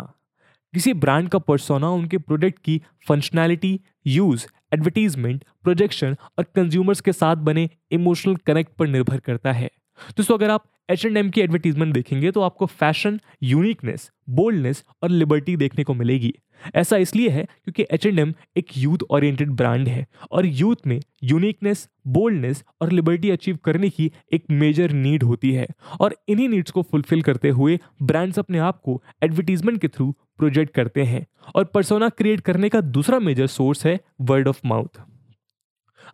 किसी 0.73 0.93
ब्रांड 0.93 1.29
का 1.29 1.39
परसोना 1.39 1.89
उनके 1.89 2.17
प्रोडक्ट 2.17 2.59
की 2.59 2.81
फंक्शनैलिटी 3.07 3.79
यूज़ 4.07 4.45
एडवर्टीजमेंट 4.73 5.43
प्रोजेक्शन 5.63 6.15
और 6.37 6.45
कंज्यूमर्स 6.55 7.01
के 7.01 7.13
साथ 7.13 7.35
बने 7.35 7.69
इमोशनल 7.91 8.35
कनेक्ट 8.35 8.73
पर 8.73 8.87
निर्भर 8.87 9.19
करता 9.19 9.51
है। 9.51 9.69
दोस्तों, 10.17 10.37
अगर 10.37 10.49
आप 10.49 10.65
एच 10.89 11.05
एंड 11.05 11.17
एम 11.17 11.29
की 11.29 11.41
एडवर्टीजमेंट 11.41 11.93
देखेंगे 11.93 12.31
तो 12.31 12.41
आपको 12.41 12.65
फ़ैशन 12.65 13.19
यूनिकनेस 13.43 14.09
बोल्डनेस 14.29 14.83
और 15.03 15.09
लिबर्टी 15.09 15.55
देखने 15.57 15.83
को 15.83 15.93
मिलेगी। 15.93 16.33
ऐसा 16.75 16.97
इसलिए 16.97 17.29
है 17.29 17.43
क्योंकि 17.43 17.85
एच 17.91 18.05
एंड 18.05 18.19
एम 18.19 18.33
एक 18.57 18.77
यूथ 18.77 18.97
ओरिएंटेड 19.09 19.49
ब्रांड 19.51 19.87
है 19.87 20.05
और 20.31 20.45
यूथ 20.45 20.87
में 20.87 20.99
यूनिकनेस 21.23 21.87
बोल्डनेस 22.07 22.63
और 22.81 22.91
लिबर्टी 22.91 23.29
अचीव 23.29 23.57
करने 23.63 23.89
की 23.89 24.11
एक 24.33 24.45
मेजर 24.51 24.91
नीड 24.91 25.23
होती 25.23 25.51
है 25.51 25.67
और 25.99 26.15
इन्हीं 26.27 26.47
नीड्स 26.49 26.71
को 26.71 26.81
फुलफिल 26.81 27.21
करते 27.21 27.49
हुए 27.49 27.79
ब्रांड्स 28.03 28.39
अपने 28.39 28.59
आप 28.59 28.79
को 28.81 29.01
एडवर्टीजमेंट 29.23 29.81
के 29.81 29.87
थ्रू 29.87 30.11
प्रोजेक्ट 30.37 30.73
करते 30.73 31.03
हैं। 31.03 31.25
और 31.55 31.63
परसोना 31.63 32.09
क्रिएट 32.09 32.41
करने 32.41 32.69
का 32.69 32.81
दूसरा 32.81 33.19
मेजर 33.19 33.47
सोर्स 33.47 33.85
है 33.85 33.99
वर्ड 34.21 34.47
ऑफ़ 34.47 34.61
माउथ 34.65 35.01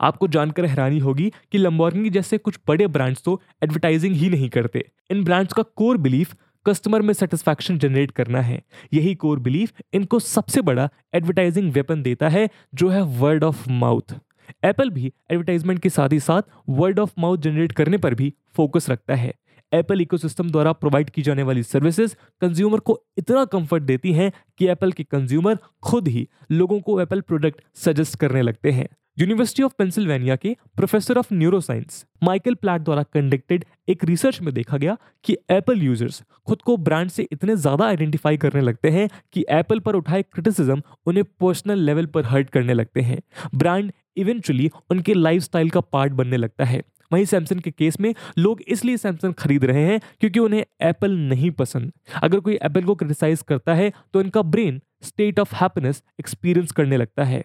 आपको 0.01 0.27
जानकर 0.27 0.65
हैरानी 0.65 0.99
होगी 0.99 1.31
कि 1.51 1.57
लंबोर्गिनी 1.57 2.09
जैसे 2.09 2.37
कुछ 2.37 2.59
बड़े 2.67 2.87
ब्रांड्स 2.87 3.23
तो 3.23 3.41
एडवर्टाइजिंग 3.63 4.15
ही 4.15 4.29
नहीं 4.29 4.49
करते। 4.49 4.89
इन 5.11 5.23
ब्रांड्स 5.23 5.53
का 5.53 5.63
कोर 5.63 5.97
बिलीफ 5.97 6.35
कस्टमर 6.65 7.01
में 7.01 7.13
सेटिस्फैक्शन 7.13 7.77
जनरेट 7.77 8.11
करना 8.11 8.41
है। 8.41 8.61
यही 8.93 9.15
कोर 9.15 9.39
बिलीफ 9.39 9.73
इनको 9.93 10.19
सबसे 10.19 10.61
बड़ा 10.61 10.89
एडवर्टाइजिंग 11.13 11.71
वेपन 11.71 12.01
देता 12.01 12.29
है, 12.29 12.49
जो 12.75 12.89
है 12.89 13.01
वर्ड 13.01 13.43
ऑफ़ 13.43 13.69
माउथ 13.69 14.15
एप्पल 14.63 14.89
भी 14.89 15.11
एडवर्टाइजमेंट 15.31 15.79
के 15.79 15.89
साथ 15.89 16.09
ही 16.09 16.19
साथ 16.19 16.41
वर्ड 16.69 16.99
ऑफ़ 16.99 17.11
माउथ 17.19 17.37
जनरेट 17.37 17.71
करने 17.71 17.97
पर 17.97 18.15
भी 18.15 18.33
फोकस 18.55 18.89
रखता 18.89 19.15
है। 19.15 19.33
एप्पल 19.73 20.01
इकोसिस्टम 20.01 20.49
द्वारा 20.49 20.71
प्रोवाइड 20.73 21.09
की 21.09 21.21
जाने 21.21 21.43
वाली 21.43 21.63
सर्विसेज़ 21.63 22.15
कंज्यूमर 22.41 22.79
को 22.79 22.99
इतना 23.17 23.43
कंफर्ट 23.45 23.83
देती 23.83 24.13
हैं 24.13 24.31
कि 24.57 24.67
एप्पल 24.67 24.91
के 24.91 25.03
कंज्यूमर 25.03 25.57
खुद 25.83 26.07
ही 26.07 26.27
लोगों 26.51 26.79
को 26.79 26.99
एप्पल 27.01 27.21
प्रोडक्ट 27.21 27.61
सजेस्ट 27.75 28.19
करने 28.19 28.41
लगते 28.41 28.71
हैं। 28.71 28.87
यूनिवर्सिटी 29.17 29.63
ऑफ़ 29.63 29.73
पेंसिल्वेनिया 29.77 30.35
के 30.35 30.55
professor 30.77 31.17
of 31.17 31.33
neuroscience 31.33 32.05
Michael 32.23 32.53
Platt 32.55 32.81
द्वारा 32.81 33.03
कंडक्टेड 33.03 33.65
एक 33.89 34.03
रिसर्च 34.05 34.39
में 34.41 34.53
देखा 34.53 34.77
गया 34.77 34.95
कि 35.25 35.37
एप्पल 35.51 35.81
यूज़र्स 35.81 36.21
खुद 36.47 36.61
को 36.61 36.75
ब्रांड 36.79 37.09
से 37.09 37.27
इतने 37.31 37.55
ज़्यादा 37.57 37.85
आइडेंटिफाई 37.85 38.37
करने 38.37 38.61
लगते 38.61 38.89
हैं 38.89 39.07
कि 39.33 39.45
एप्पल 39.49 39.79
पर 39.79 39.95
उठाए 39.95 40.21
क्रिटिसिज्म 40.23 40.81
उन्हें 41.07 41.25
पर्सनल 41.41 41.79
लेवल 41.79 42.05
पर 42.05 42.25
हर्ट 42.25 42.49
करने 42.49 42.73
लगते 42.73 43.01
हैं। 43.01 43.21
ब्रांड 43.55 43.91
इवेंचुअली 44.17 44.69
उनके 44.91 45.13
लाइफस्टाइल 45.13 45.69
का 45.69 45.81
पार्ट 45.81 46.13
बनने 46.13 46.37
लगता 46.37 46.65
है। 46.65 46.81
वहीं 47.11 47.25
सैमसंग 47.25 47.61
के 47.61 47.71
केस 47.71 47.99
में 48.01 48.13
लोग 48.37 48.61
इसलिए 48.67 48.97
सैमसंग 48.97 49.33
खरीद 49.35 49.65
रहे 49.65 49.85
हैं 49.85 49.99
क्योंकि 50.19 50.39
उन्हें 50.39 50.63
एप्पल 50.81 51.17
नहीं 51.29 51.51
पसंद। 51.53 51.91
अगर 52.23 52.39
कोई 52.39 52.55
एप्पल 52.55 52.83
को 52.83 52.95
क्रिटिसाइज 52.95 53.41
करता 53.47 53.73
है 53.73 53.91
तो 54.13 54.21
इनका 54.21 54.41
brain 54.43 54.81
state 55.03 55.39
of 55.39 55.55
happiness 55.55 56.03
experience 56.19 56.71
करने 56.71 56.97
लगता 56.97 57.23
है। 57.23 57.43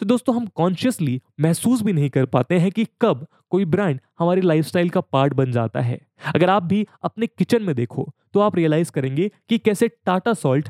तो 0.00 0.06
दोस्तों, 0.06 0.34
हम 0.36 0.44
कॉन्शियसली 0.46 1.20
महसूस 1.40 1.80
भी 1.82 1.92
नहीं 1.92 2.08
कर 2.10 2.24
पाते 2.26 2.58
हैं 2.58 2.70
कि 2.72 2.86
कब 3.00 3.26
कोई 3.50 3.64
ब्रांड 3.64 3.98
हमारी 4.18 4.40
लाइफस्टाइल 4.40 4.90
का 4.90 5.00
पार्ट 5.02 5.32
बन 5.32 5.50
जाता 5.52 5.80
है। 5.80 5.98
अगर 6.34 6.50
आप 6.50 6.62
भी 6.62 6.86
अपने 7.04 7.26
किचन 7.28 7.62
में 7.62 7.74
देखो 7.74 8.06
तो 8.34 8.40
आप 8.40 8.56
रियलाइज़ 8.56 8.90
करेंगे 8.92 9.30
कि 9.48 9.58
कैसे 9.58 9.88
टाटा 9.88 10.32
सॉल्ट 10.34 10.68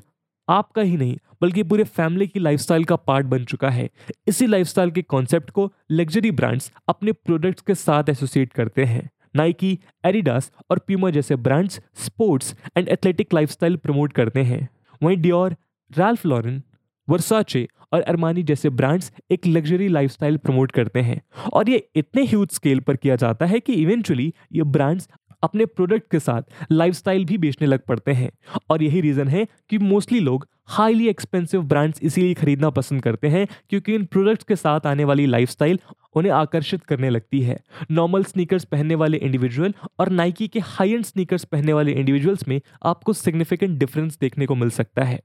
आपका 0.48 0.82
ही 0.82 0.96
नहीं, 0.96 1.16
बल्कि 1.42 1.62
पूरे 1.62 1.84
फैमिली 1.86 2.26
की 2.26 2.40
लाइफस्टाइल 2.40 2.84
का 2.84 2.96
पार्ट 2.96 3.26
बन 3.26 3.44
चुका 3.44 3.70
है। 3.70 3.88
इसी 4.28 4.46
लाइफस्टाइल 4.46 4.90
के 4.90 5.02
कॉन्सेप्ट 5.04 5.50
को 5.50 5.70
लग्जरी 5.90 6.30
ब्रांड्स 6.32 6.70
अपने 6.88 7.12
प्रोडक्ट्स 7.12 7.62
के 7.62 7.74
साथ 7.76 8.08
एसोसिएट 8.08 8.52
करते 8.52 8.84
हैं। 8.84 9.08
नाइकी 9.36 9.78
एडिडास 10.06 10.50
और 10.70 10.78
प्यूमा 10.78 11.10
जैसे 11.10 11.36
brands 11.38 11.80
sports 11.96 12.54
and 12.76 12.88
athletic 12.88 13.34
lifestyle 13.34 13.76
promote 13.76 14.12
करते 14.12 14.42
हैं। 14.42 14.68
वहीं 15.00 15.16
डियोर 15.18 15.56
रैल्फ 15.90 16.26
लॉरेन 16.26 16.62
वर्साचे 17.10 17.66
और 17.92 18.00
अरमानी 18.02 18.42
जैसे 18.42 18.70
ब्रांड्स 18.70 19.12
एक 19.30 19.46
लग्जरी 19.46 19.88
लाइफस्टाइल 19.88 20.36
प्रमोट 20.36 20.72
करते 20.72 21.00
हैं। 21.00 21.20
और 21.52 21.70
ये 21.70 21.86
इतने 21.96 22.24
ह्यूज 22.24 22.48
स्केल 22.50 22.80
पर 22.80 22.96
किया 22.96 23.16
जाता 23.16 23.46
है 23.46 23.60
कि 23.60 23.72
इवेंचुअली 23.74 24.32
ये 24.52 24.62
ब्रांड्स 24.68 25.08
अपने 25.42 25.64
प्रोडक्ट 25.66 26.10
के 26.10 26.18
साथ 26.20 26.42
लाइफस्टाइल 26.72 27.24
भी 27.24 27.38
बेचने 27.38 27.66
लग 27.66 27.80
पड़ते 27.88 28.12
हैं। 28.12 28.30
और 28.70 28.82
यही 28.82 29.00
रीज़न 29.00 29.28
है 29.28 29.46
कि 29.70 29.78
मोस्टली 29.78 30.20
लोग 30.20 30.46
हाईली 30.68 31.08
एक्सपेंसिव 31.08 31.62
ब्रांड्स 31.62 32.02
इसीलिए 32.02 32.34
खरीदना 32.34 32.70
पसंद 32.70 33.02
करते 33.02 33.28
हैं 33.28 33.46
क्योंकि 33.70 33.94
इन 33.94 34.04
प्रोडक्ट्स 34.04 34.44
के 34.44 34.56
साथ 34.56 34.86
आने 34.86 35.04
वाली 35.04 35.26
लाइफस्टाइल 35.26 35.78
उन्हें 36.16 36.32
आकर्षित 36.32 36.84
करने 36.84 37.10
लगती 37.10 37.40
है। 37.40 37.58
नॉर्मल 37.90 38.24
स्नीकर्स 38.24 38.64
पहनने 38.64 38.94
वाले 38.94 39.16
इंडिविजुअल 39.18 39.74
और 40.00 40.10
नाइकी 40.10 40.48
के 40.48 40.60
हाई 40.60 40.92
एंड 40.92 41.04
स्नीकर्स 41.04 41.44
पहनने 41.44 41.72
वाले 41.72 41.92
इंडिविजुअल्स 41.92 42.46
में 42.48 42.60
आपको 42.84 43.12
सिग्निफिकेंट 43.12 43.78
डिफरेंस 43.78 44.18
देखने 44.20 44.46
को 44.46 44.54
मिल 44.54 44.70
सकता 44.70 45.04
है। 45.04 45.20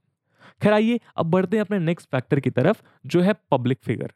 खैर 0.62 0.74
आइए, 0.74 1.00
अब 1.18 1.26
बढ़ते 1.26 1.58
हैं 1.58 1.62
अपने 1.62 1.80
नेक्स्ट 1.80 2.10
फैक्टर 2.12 2.40
की 2.40 2.50
तरफ़, 2.50 2.82
जो 3.06 3.22
है 3.22 3.34
पब्लिक 3.52 3.80
फिगर 3.84 4.12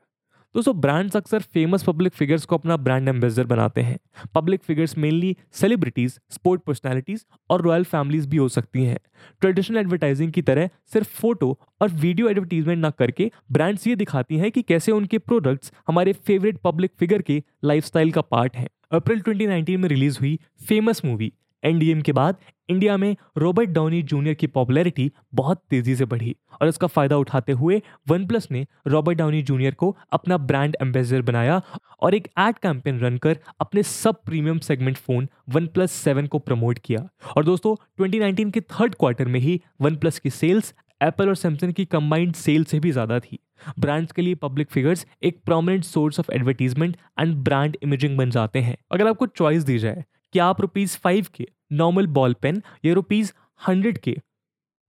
दोस्तों 0.56 0.74
ब्रांड्स 0.82 1.16
अक्सर 1.16 1.42
फ़ेमस 1.44 1.84
पब्लिक 1.84 2.14
फिगर्स 2.14 2.46
को 2.46 2.58
अपना 2.58 2.76
ब्रांड 2.78 3.08
एम्बेसडर 3.08 3.46
बनाते 3.46 3.82
हैं। 3.82 3.98
Public 4.36 4.62
figures 4.64 4.98
mainly 4.98 5.36
celebrities 5.54 6.18
sport 6.32 6.62
personalities 6.62 7.26
और 7.50 7.62
रॉयल 7.62 7.84
फैमिलीज़ 7.84 8.28
भी 8.30 8.38
हो 8.38 8.48
सकती 8.50 8.84
हैं। 8.84 8.98
ट्रेडिशनल 9.42 9.78
एडवर्टाइजिंग 9.78 10.32
की 10.32 10.42
तरह 10.42 10.70
सिर्फ़ 10.94 11.10
फ़ोटो 11.12 11.58
और 11.82 11.90
वीडियो 11.92 12.30
एडवर्टीजमेंट 12.30 12.80
ना 12.80 12.90
करके 12.90 13.32
ब्रांड्स 13.52 13.88
ये 13.88 13.96
दिखाती 13.96 14.38
हैं 14.38 14.52
कि 14.52 14.62
कैसे 14.62 14.92
उनके 14.92 15.18
प्रोडक्ट्स 15.18 15.72
हमारे 15.88 16.14
फेवरेट 16.14 16.58
पब्लिक 16.58 16.92
फिगर 17.00 17.22
के 17.22 17.42
लाइफस्टाइल 17.64 18.12
का 18.12 18.22
पार्ट 18.22 18.58
हैं। 18.58 18.68
अप्रैल 18.92 19.22
2019 19.22 19.78
में 19.78 19.90
रिलीज़ 19.90 20.20
हुई 20.20 20.38
फ़ेमस 20.68 21.02
मूवी 21.06 21.32
एनडीएम 21.64 22.02
के 22.02 22.12
बाद 22.12 22.38
इंडिया 22.70 22.96
में 22.98 23.16
रॉबर्ट 23.38 23.70
डाउनी 23.70 24.02
जूनियर 24.04 24.36
की 24.36 24.48
पॉपुलैरिटी 24.48 25.12
बहुत 25.34 25.62
तेज़ी 25.70 25.96
से 25.96 26.06
बढ़ी 26.06 26.36
और 26.62 26.68
इसका 26.68 26.88
फ़ायदा 26.88 27.18
उठाते 27.18 27.52
हुए 27.52 27.82
वन 28.10 28.26
प्लस 28.28 28.48
ने 28.52 28.66
रॉबर्ट 28.88 29.18
डाउनी 29.18 29.42
जूनियर 29.42 29.74
को 29.74 29.96
अपना 30.12 30.38
ब्रांड 30.38 30.76
एम्बेसडर 30.82 31.22
बनाया 31.22 31.62
और 32.02 32.16
एक 32.16 32.28
एड 32.40 32.58
कैंपेन 32.58 33.00
रन 33.00 33.18
कर 33.18 33.38
अपने 33.62 33.84
sub 33.84 34.24
premium 34.26 34.60
segment 34.60 34.98
phone 34.98 35.28
OnePlus 35.68 35.92
seven 35.94 36.28
को 36.28 36.40
प्रमोट 36.40 36.80
किया। 36.80 37.08
और 37.38 37.46
दोस्तों 37.46 37.76
2019 38.02 38.52
के 38.52 38.62
थर्ड 38.62 38.96
क्वार्टर 38.96 39.28
में 39.28 39.40
ही 39.40 39.60
वन 39.82 39.96
प्लस 39.96 40.20
की 40.20 40.30
सेल्स 40.30 40.74
एप्पल 41.02 41.30
और 41.30 41.36
सैमसंग 41.36 41.74
की 41.74 41.86
कंबाइंड 41.86 42.34
सेल 42.36 42.64
से 42.64 42.80
भी 42.80 42.92
ज़्यादा 42.92 43.20
थी। 43.20 43.40
ब्रांड्स 43.80 44.12
के 44.12 44.22
लिए 44.22 44.36
पब्लिक 44.36 44.70
फिगर्स 44.72 45.06
एक 45.24 45.42
prominent 45.46 45.84
source 45.84 46.20
of 46.20 46.32
advertisement 46.32 46.96
and 47.20 47.36
brand 47.36 47.78
imaging 47.84 48.18
बन 48.18 48.30
जाते 48.30 48.60
हैं। 48.60 48.78
अगर 48.92 49.08
आपको 49.08 49.28
चॉइस 49.28 49.64
दी 49.64 49.78
जाए 49.80 50.04
कि 50.34 50.40
आप 50.40 50.62
रुपीज़ 50.62 50.98
फाइव 50.98 51.28
के 51.36 51.48
नॉर्मल 51.72 52.08
बॉल 52.08 52.34
पेन 52.34 52.62
या 52.86 52.94
रुपीज़ 52.94 53.32
हंड्रेड 53.68 53.98
के 53.98 54.16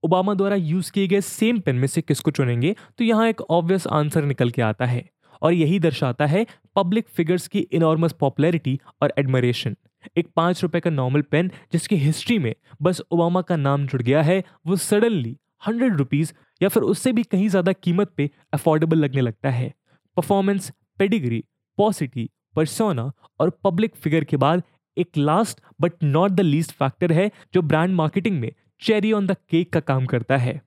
ओबामा 0.03 0.33
द्वारा 0.33 0.55
यूज़ 0.55 0.91
किए 0.91 1.07
गए 1.07 1.21
सेम 1.21 1.59
पेन 1.59 1.75
में 1.75 1.87
से 1.87 2.01
किसको 2.01 2.31
चुनेंगे? 2.31 2.75
तो 2.97 3.03
यहाँ 3.03 3.27
एक 3.27 3.41
ऑब्वियस 3.41 3.87
आंसर 3.87 4.23
निकल 4.25 4.49
के 4.49 4.61
आता 4.61 4.85
है 4.85 5.03
और 5.41 5.53
यही 5.53 5.79
दर्शाता 5.79 6.25
है 6.25 6.45
पब्लिक 6.75 7.07
फिगर्स 7.07 7.47
की 7.47 7.59
इनॉर्मस 7.71 8.13
पॉपुलैरिटी 8.13 8.79
और 9.01 9.13
एडमरेशन 9.17 9.75
एक 10.17 10.27
पाँच 10.35 10.61
रुपए 10.63 10.79
का 10.79 10.89
नॉर्मल 10.89 11.21
पेन 11.21 11.51
जिसकी 11.73 11.95
हिस्ट्री 11.95 12.37
में 12.39 12.53
बस 12.81 13.01
ओबामा 13.11 13.41
का 13.41 13.55
नाम 13.55 13.85
जुड़ 13.87 14.01
गया 14.01 14.21
है, 14.21 14.43
वो 14.67 14.75
सडनली 14.75 15.37
हंड्रेड 15.67 15.95
रुपीज़ 15.95 16.33
या 16.61 16.69
फिर 16.69 16.83
उससे 16.83 17.11
भी 17.11 17.23
कहीं 17.23 17.47
ज़्यादा 17.49 17.71
कीमत 17.73 18.11
पे 18.17 18.29
अफोर्डेबल 18.53 18.97
लगने 18.97 19.21
लगता 19.21 19.49
है। 19.49 19.73
परफॉर्मेंस 20.17 20.71
पेडिग्री 20.99 21.43
पॉसिटी 21.77 22.29
परसोना 22.55 23.11
और 23.39 23.49
पब्लिक 23.63 23.95
फिगर 23.95 24.23
के 24.23 24.37
बाद 24.37 24.63
एक 24.97 25.17
last 25.17 25.61
but 25.81 26.03
not 26.03 26.31
the 26.31 26.41
least 26.41 26.71
factor 26.73 27.11
है 27.11 27.29
जो 27.53 27.61
ब्रांड 27.61 27.95
मार्केटिंग 27.95 28.39
में 28.39 28.51
चेरी 28.81 29.11
ऑन 29.11 29.27
द 29.27 29.35
केक 29.49 29.71
का 29.73 29.79
काम 29.81 30.05
करता 30.05 30.37
है। 30.37 30.61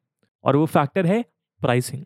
और 0.44 0.56
वो 0.56 0.66
फैक्टर 0.66 1.06
है 1.06 1.24
प्राइसिंग 1.60 2.04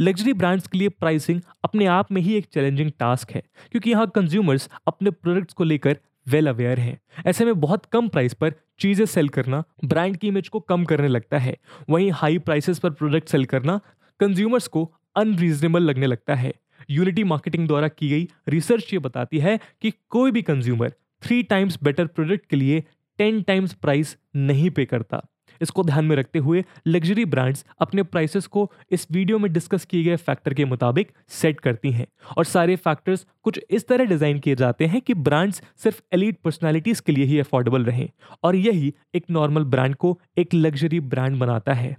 लग्जरी 0.00 0.32
ब्रांड्स 0.32 0.66
के 0.66 0.78
लिए 0.78 0.88
प्राइसिंग 0.90 1.40
अपने 1.64 1.86
आप 1.86 2.10
में 2.12 2.20
ही 2.22 2.34
एक 2.34 2.46
चैलेंजिंग 2.46 2.90
टास्क 3.00 3.30
है, 3.30 3.42
क्योंकि 3.72 3.90
यहाँ 3.90 4.10
कंज्यूमर्स 4.14 4.68
अपने 4.86 5.10
प्रोडक्ट्स 5.10 5.54
को 5.54 5.64
लेकर 5.64 5.96
वेल 6.26 6.48
अवेयर 6.48 6.80
हैं। 6.80 6.98
ऐसे 7.26 7.44
में 7.44 7.60
बहुत 7.60 7.84
कम 7.86 8.08
प्राइस 8.08 8.34
पर 8.34 8.52
चीज़ें 8.80 9.04
सेल 9.06 9.28
करना 9.28 9.62
ब्रांड 9.84 10.16
की 10.16 10.28
इमेज 10.28 10.48
को 10.48 10.60
कम 10.60 10.84
करने 10.84 11.08
लगता 11.08 11.38
है। 11.38 11.56
वहीं 11.90 12.10
हाई 12.12 12.38
प्राइसेस 12.40 12.78
पर 12.78 12.90
प्रोडक्ट 12.92 13.28
सेल 13.28 13.44
करना 13.44 13.80
कंज्यूमर्स 14.20 14.66
को 14.68 14.90
अनरीजनेबल 15.16 15.82
लगने 15.82 16.06
लगता 16.06 16.34
है। 16.34 16.52
यूनिटी 16.90 17.24
मार्केटिंग 17.24 17.66
द्वारा 17.68 17.88
की 17.88 18.08
गई 18.08 18.28
रिसर्च 18.48 18.92
ये 18.92 18.98
बताती 19.00 19.38
है 19.38 19.58
कि 19.82 19.92
कोई 20.08 20.30
भी 20.30 20.42
consumer 20.42 20.92
three 21.26 21.42
times 21.42 21.78
better 21.82 22.06
product 22.06 22.44
के 22.46 22.56
लिए 22.56 22.82
टेन 23.18 23.40
टाइम्स 23.42 23.72
प्राइस 23.74 24.16
नहीं 24.36 24.70
पे 24.70 24.84
करता। 24.84 25.20
इसको 25.60 25.82
ध्यान 25.84 26.04
में 26.04 26.14
रखते 26.16 26.38
हुए 26.38 26.62
लग्जरी 26.86 27.24
ब्रांड्स 27.24 27.64
अपने 27.80 28.02
प्राइसेस 28.02 28.46
को 28.46 28.70
इस 28.92 29.06
वीडियो 29.12 29.38
में 29.38 29.52
डिस्कस 29.52 29.84
किए 29.84 30.02
गए 30.04 30.16
फैक्टर 30.18 30.54
के 30.54 30.64
मुताबिक 30.64 31.10
सेट 31.30 31.60
करती 31.60 31.92
हैं। 31.92 32.06
और 32.38 32.44
सारे 32.44 32.76
फैक्टर्स 32.76 33.26
कुछ 33.42 33.60
इस 33.70 33.88
तरह 33.88 34.04
डिज़ाइन 34.04 34.38
किए 34.38 34.54
जाते 34.54 34.86
हैं 34.86 35.00
कि 35.00 35.14
ब्रांड्स 35.14 35.62
सिर्फ़ 35.76 36.00
एलिट 36.14 36.38
पर्सनालिटीज 36.44 37.00
के 37.00 37.12
लिए 37.12 37.24
ही 37.24 37.38
अफोर्डेबल 37.40 37.84
रहें। 37.84 38.08
और 38.44 38.56
यही 38.56 38.94
एक 39.14 39.24
नॉर्मल 39.30 39.64
ब्रांड 39.66 39.94
को 39.94 40.18
एक 40.38 40.54
लग्जरी 40.54 41.00
ब्रांड 41.00 41.38
बनाता 41.38 41.72
है। 41.72 41.96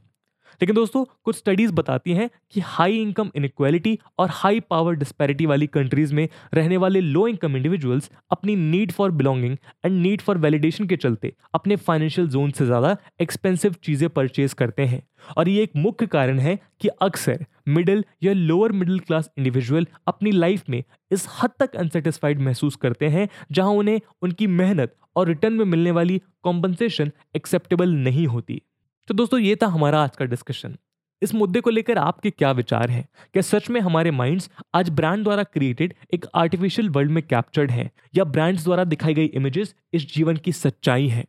लेकिन 0.61 0.75
दोस्तों, 0.75 1.03
कुछ 1.23 1.35
स्टडीज़ 1.35 1.71
बताती 1.71 2.13
हैं 2.13 2.29
कि 2.51 2.59
हाई 2.61 2.97
इनकम 2.97 3.29
इनक्वालिटी 3.35 3.97
और 4.19 4.29
हाई 4.31 4.59
पावर 4.59 4.95
डिस्पैरिटी 4.95 5.45
वाली 5.45 5.67
कंट्रीज़ 5.67 6.13
में 6.15 6.27
रहने 6.53 6.77
वाले 6.77 7.01
लो 7.01 7.27
इनकम 7.27 7.55
इंडिविजुअल्स 7.57 8.09
अपनी 8.31 8.55
need 8.55 8.91
for 8.91 9.11
belonging 9.11 9.57
and 9.85 9.99
need 10.01 10.21
for 10.21 10.37
validation 10.37 10.87
के 10.87 10.95
चलते 10.97 11.33
अपने 11.55 11.75
फाइनेंशियल 11.77 12.27
जोन 12.27 12.51
से 12.51 12.65
ज़्यादा 12.65 12.95
एक्सपेंसिव 13.21 13.75
चीज़ें 13.83 14.09
परचेज 14.09 14.53
करते 14.53 14.85
हैं। 14.85 15.01
और 15.37 15.49
ये 15.49 15.63
एक 15.63 15.71
मुख्य 15.75 16.05
कारण 16.07 16.39
है 16.39 16.57
कि 16.81 16.87
अक्सर 17.01 17.45
मिडिल 17.69 18.03
या 18.23 18.33
लोअर 18.33 18.71
मिडिल 18.71 18.99
क्लास 18.99 19.29
इंडिविजुअल 19.37 19.87
अपनी 20.07 20.31
लाइफ 20.31 20.69
में 20.69 20.83
इस 21.11 21.27
हद 21.33 21.51
तक 21.59 21.75
अनसेटिस्फाइड 21.75 22.39
महसूस 22.41 22.75
करते 22.75 23.07
हैं, 23.07 23.27
जहाँ 23.51 23.69
उन्हें 23.71 23.99
उनकी 24.21 24.47
मेहनत 24.47 24.95
और 25.15 25.27
रिटर्न 25.27 25.53
में 25.53 25.65
मिलने 25.65 25.91
वाली 25.91 26.21
कॉम्पनसेशन 26.43 27.11
एक्सेप्टेबल 27.35 27.93
नहीं 27.99 28.25
होती। 28.27 28.61
तो 29.07 29.13
दोस्तों, 29.13 29.39
ये 29.39 29.55
था 29.55 29.67
हमारा 29.67 30.01
आज 30.03 30.15
का 30.15 30.25
डिस्कशन 30.25 30.75
इस 31.21 31.33
मुद्दे 31.33 31.59
को 31.61 31.69
लेकर 31.69 31.97
आपके 31.97 32.29
क्या 32.29 32.51
विचार 32.51 32.89
हैं? 32.89 33.07
क्या 33.33 33.41
सच 33.41 33.69
में 33.69 33.79
हमारे 33.81 34.11
माइंड्स 34.11 34.49
आज 34.75 34.89
ब्रांड 34.89 35.23
द्वारा 35.23 35.43
क्रिएटेड 35.43 35.93
एक 36.13 36.25
आर्टिफिशियल 36.35 36.89
वर्ल्ड 36.89 37.11
में 37.11 37.21
कैप्चर्ड 37.23 37.71
हैं? 37.71 37.89
या 38.15 38.23
ब्रांड्स 38.23 38.63
द्वारा 38.63 38.83
दिखाई 38.83 39.13
गई 39.13 39.25
इमेजेस 39.25 39.73
इस 39.93 40.13
जीवन 40.13 40.37
की 40.37 40.51
सच्चाई 40.51 41.07
हैं? 41.07 41.25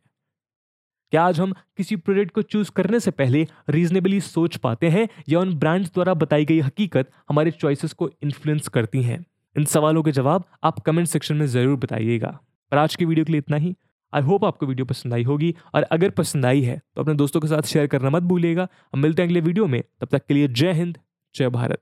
क्या 1.11 1.23
आज 1.23 1.39
हम 1.39 1.53
किसी 1.77 1.95
प्रोडक्ट 1.95 2.31
को 2.31 2.41
चूज़ 2.41 2.71
करने 2.71 2.99
से 2.99 3.11
पहले 3.11 3.47
रीजनेबली 3.69 4.21
सोच 4.21 4.57
पाते 4.57 4.89
हैं 4.89 5.07
या 5.29 5.39
उन 5.39 5.55
ब्रांड्स 5.55 5.93
द्वारा 5.93 6.13
बताई 6.15 6.45
गई 6.45 6.59
हकीकत 6.59 7.11
हमारे 7.29 7.51
चॉइसेस 7.51 7.93
को 7.93 8.09
इन्फ्लुएंस 8.23 8.67
करती 8.67 9.03
हैं? 9.03 9.25
इन 9.55 9.65
सवालों 9.65 10.03
के 10.03 10.11
जवाब 10.11 10.45
आप 10.63 10.79
कमेंट 10.79 11.07
सेक्शन 11.07 11.35
में 11.35 11.45
ज़रूर 11.47 11.77
बताइएगा। 11.77 12.39
पर 12.71 12.77
आज 12.77 12.95
की 12.95 13.05
वीडियो 13.05 13.25
के 13.25 13.31
लिए 13.31 13.39
इतना 13.39 13.57
ही। 13.57 13.75
आई 14.13 14.21
होप 14.21 14.45
आपको 14.45 14.65
वीडियो 14.65 14.85
पसंद 14.85 15.13
आई 15.13 15.23
होगी। 15.23 15.53
और 15.75 15.83
अगर 15.83 16.09
पसंद 16.09 16.45
आई 16.45 16.61
है 16.61 16.81
तो 16.95 17.01
अपने 17.01 17.13
दोस्तों 17.15 17.41
के 17.41 17.47
साथ 17.47 17.67
शेयर 17.67 17.87
करना 17.87 18.09
मत 18.09 18.23
भूलिएगा। 18.23 18.67
हम 18.93 18.99
मिलते 18.99 19.21
हैं 19.21 19.29
अगले 19.29 19.41
वीडियो 19.41 19.67
में। 19.67 19.81
तब 20.01 20.07
तक 20.07 20.25
के 20.25 20.33
लिए 20.33 20.47
जय 20.47 20.73
हिंद, 20.73 20.97
जय 21.35 21.49
भारत। 21.49 21.81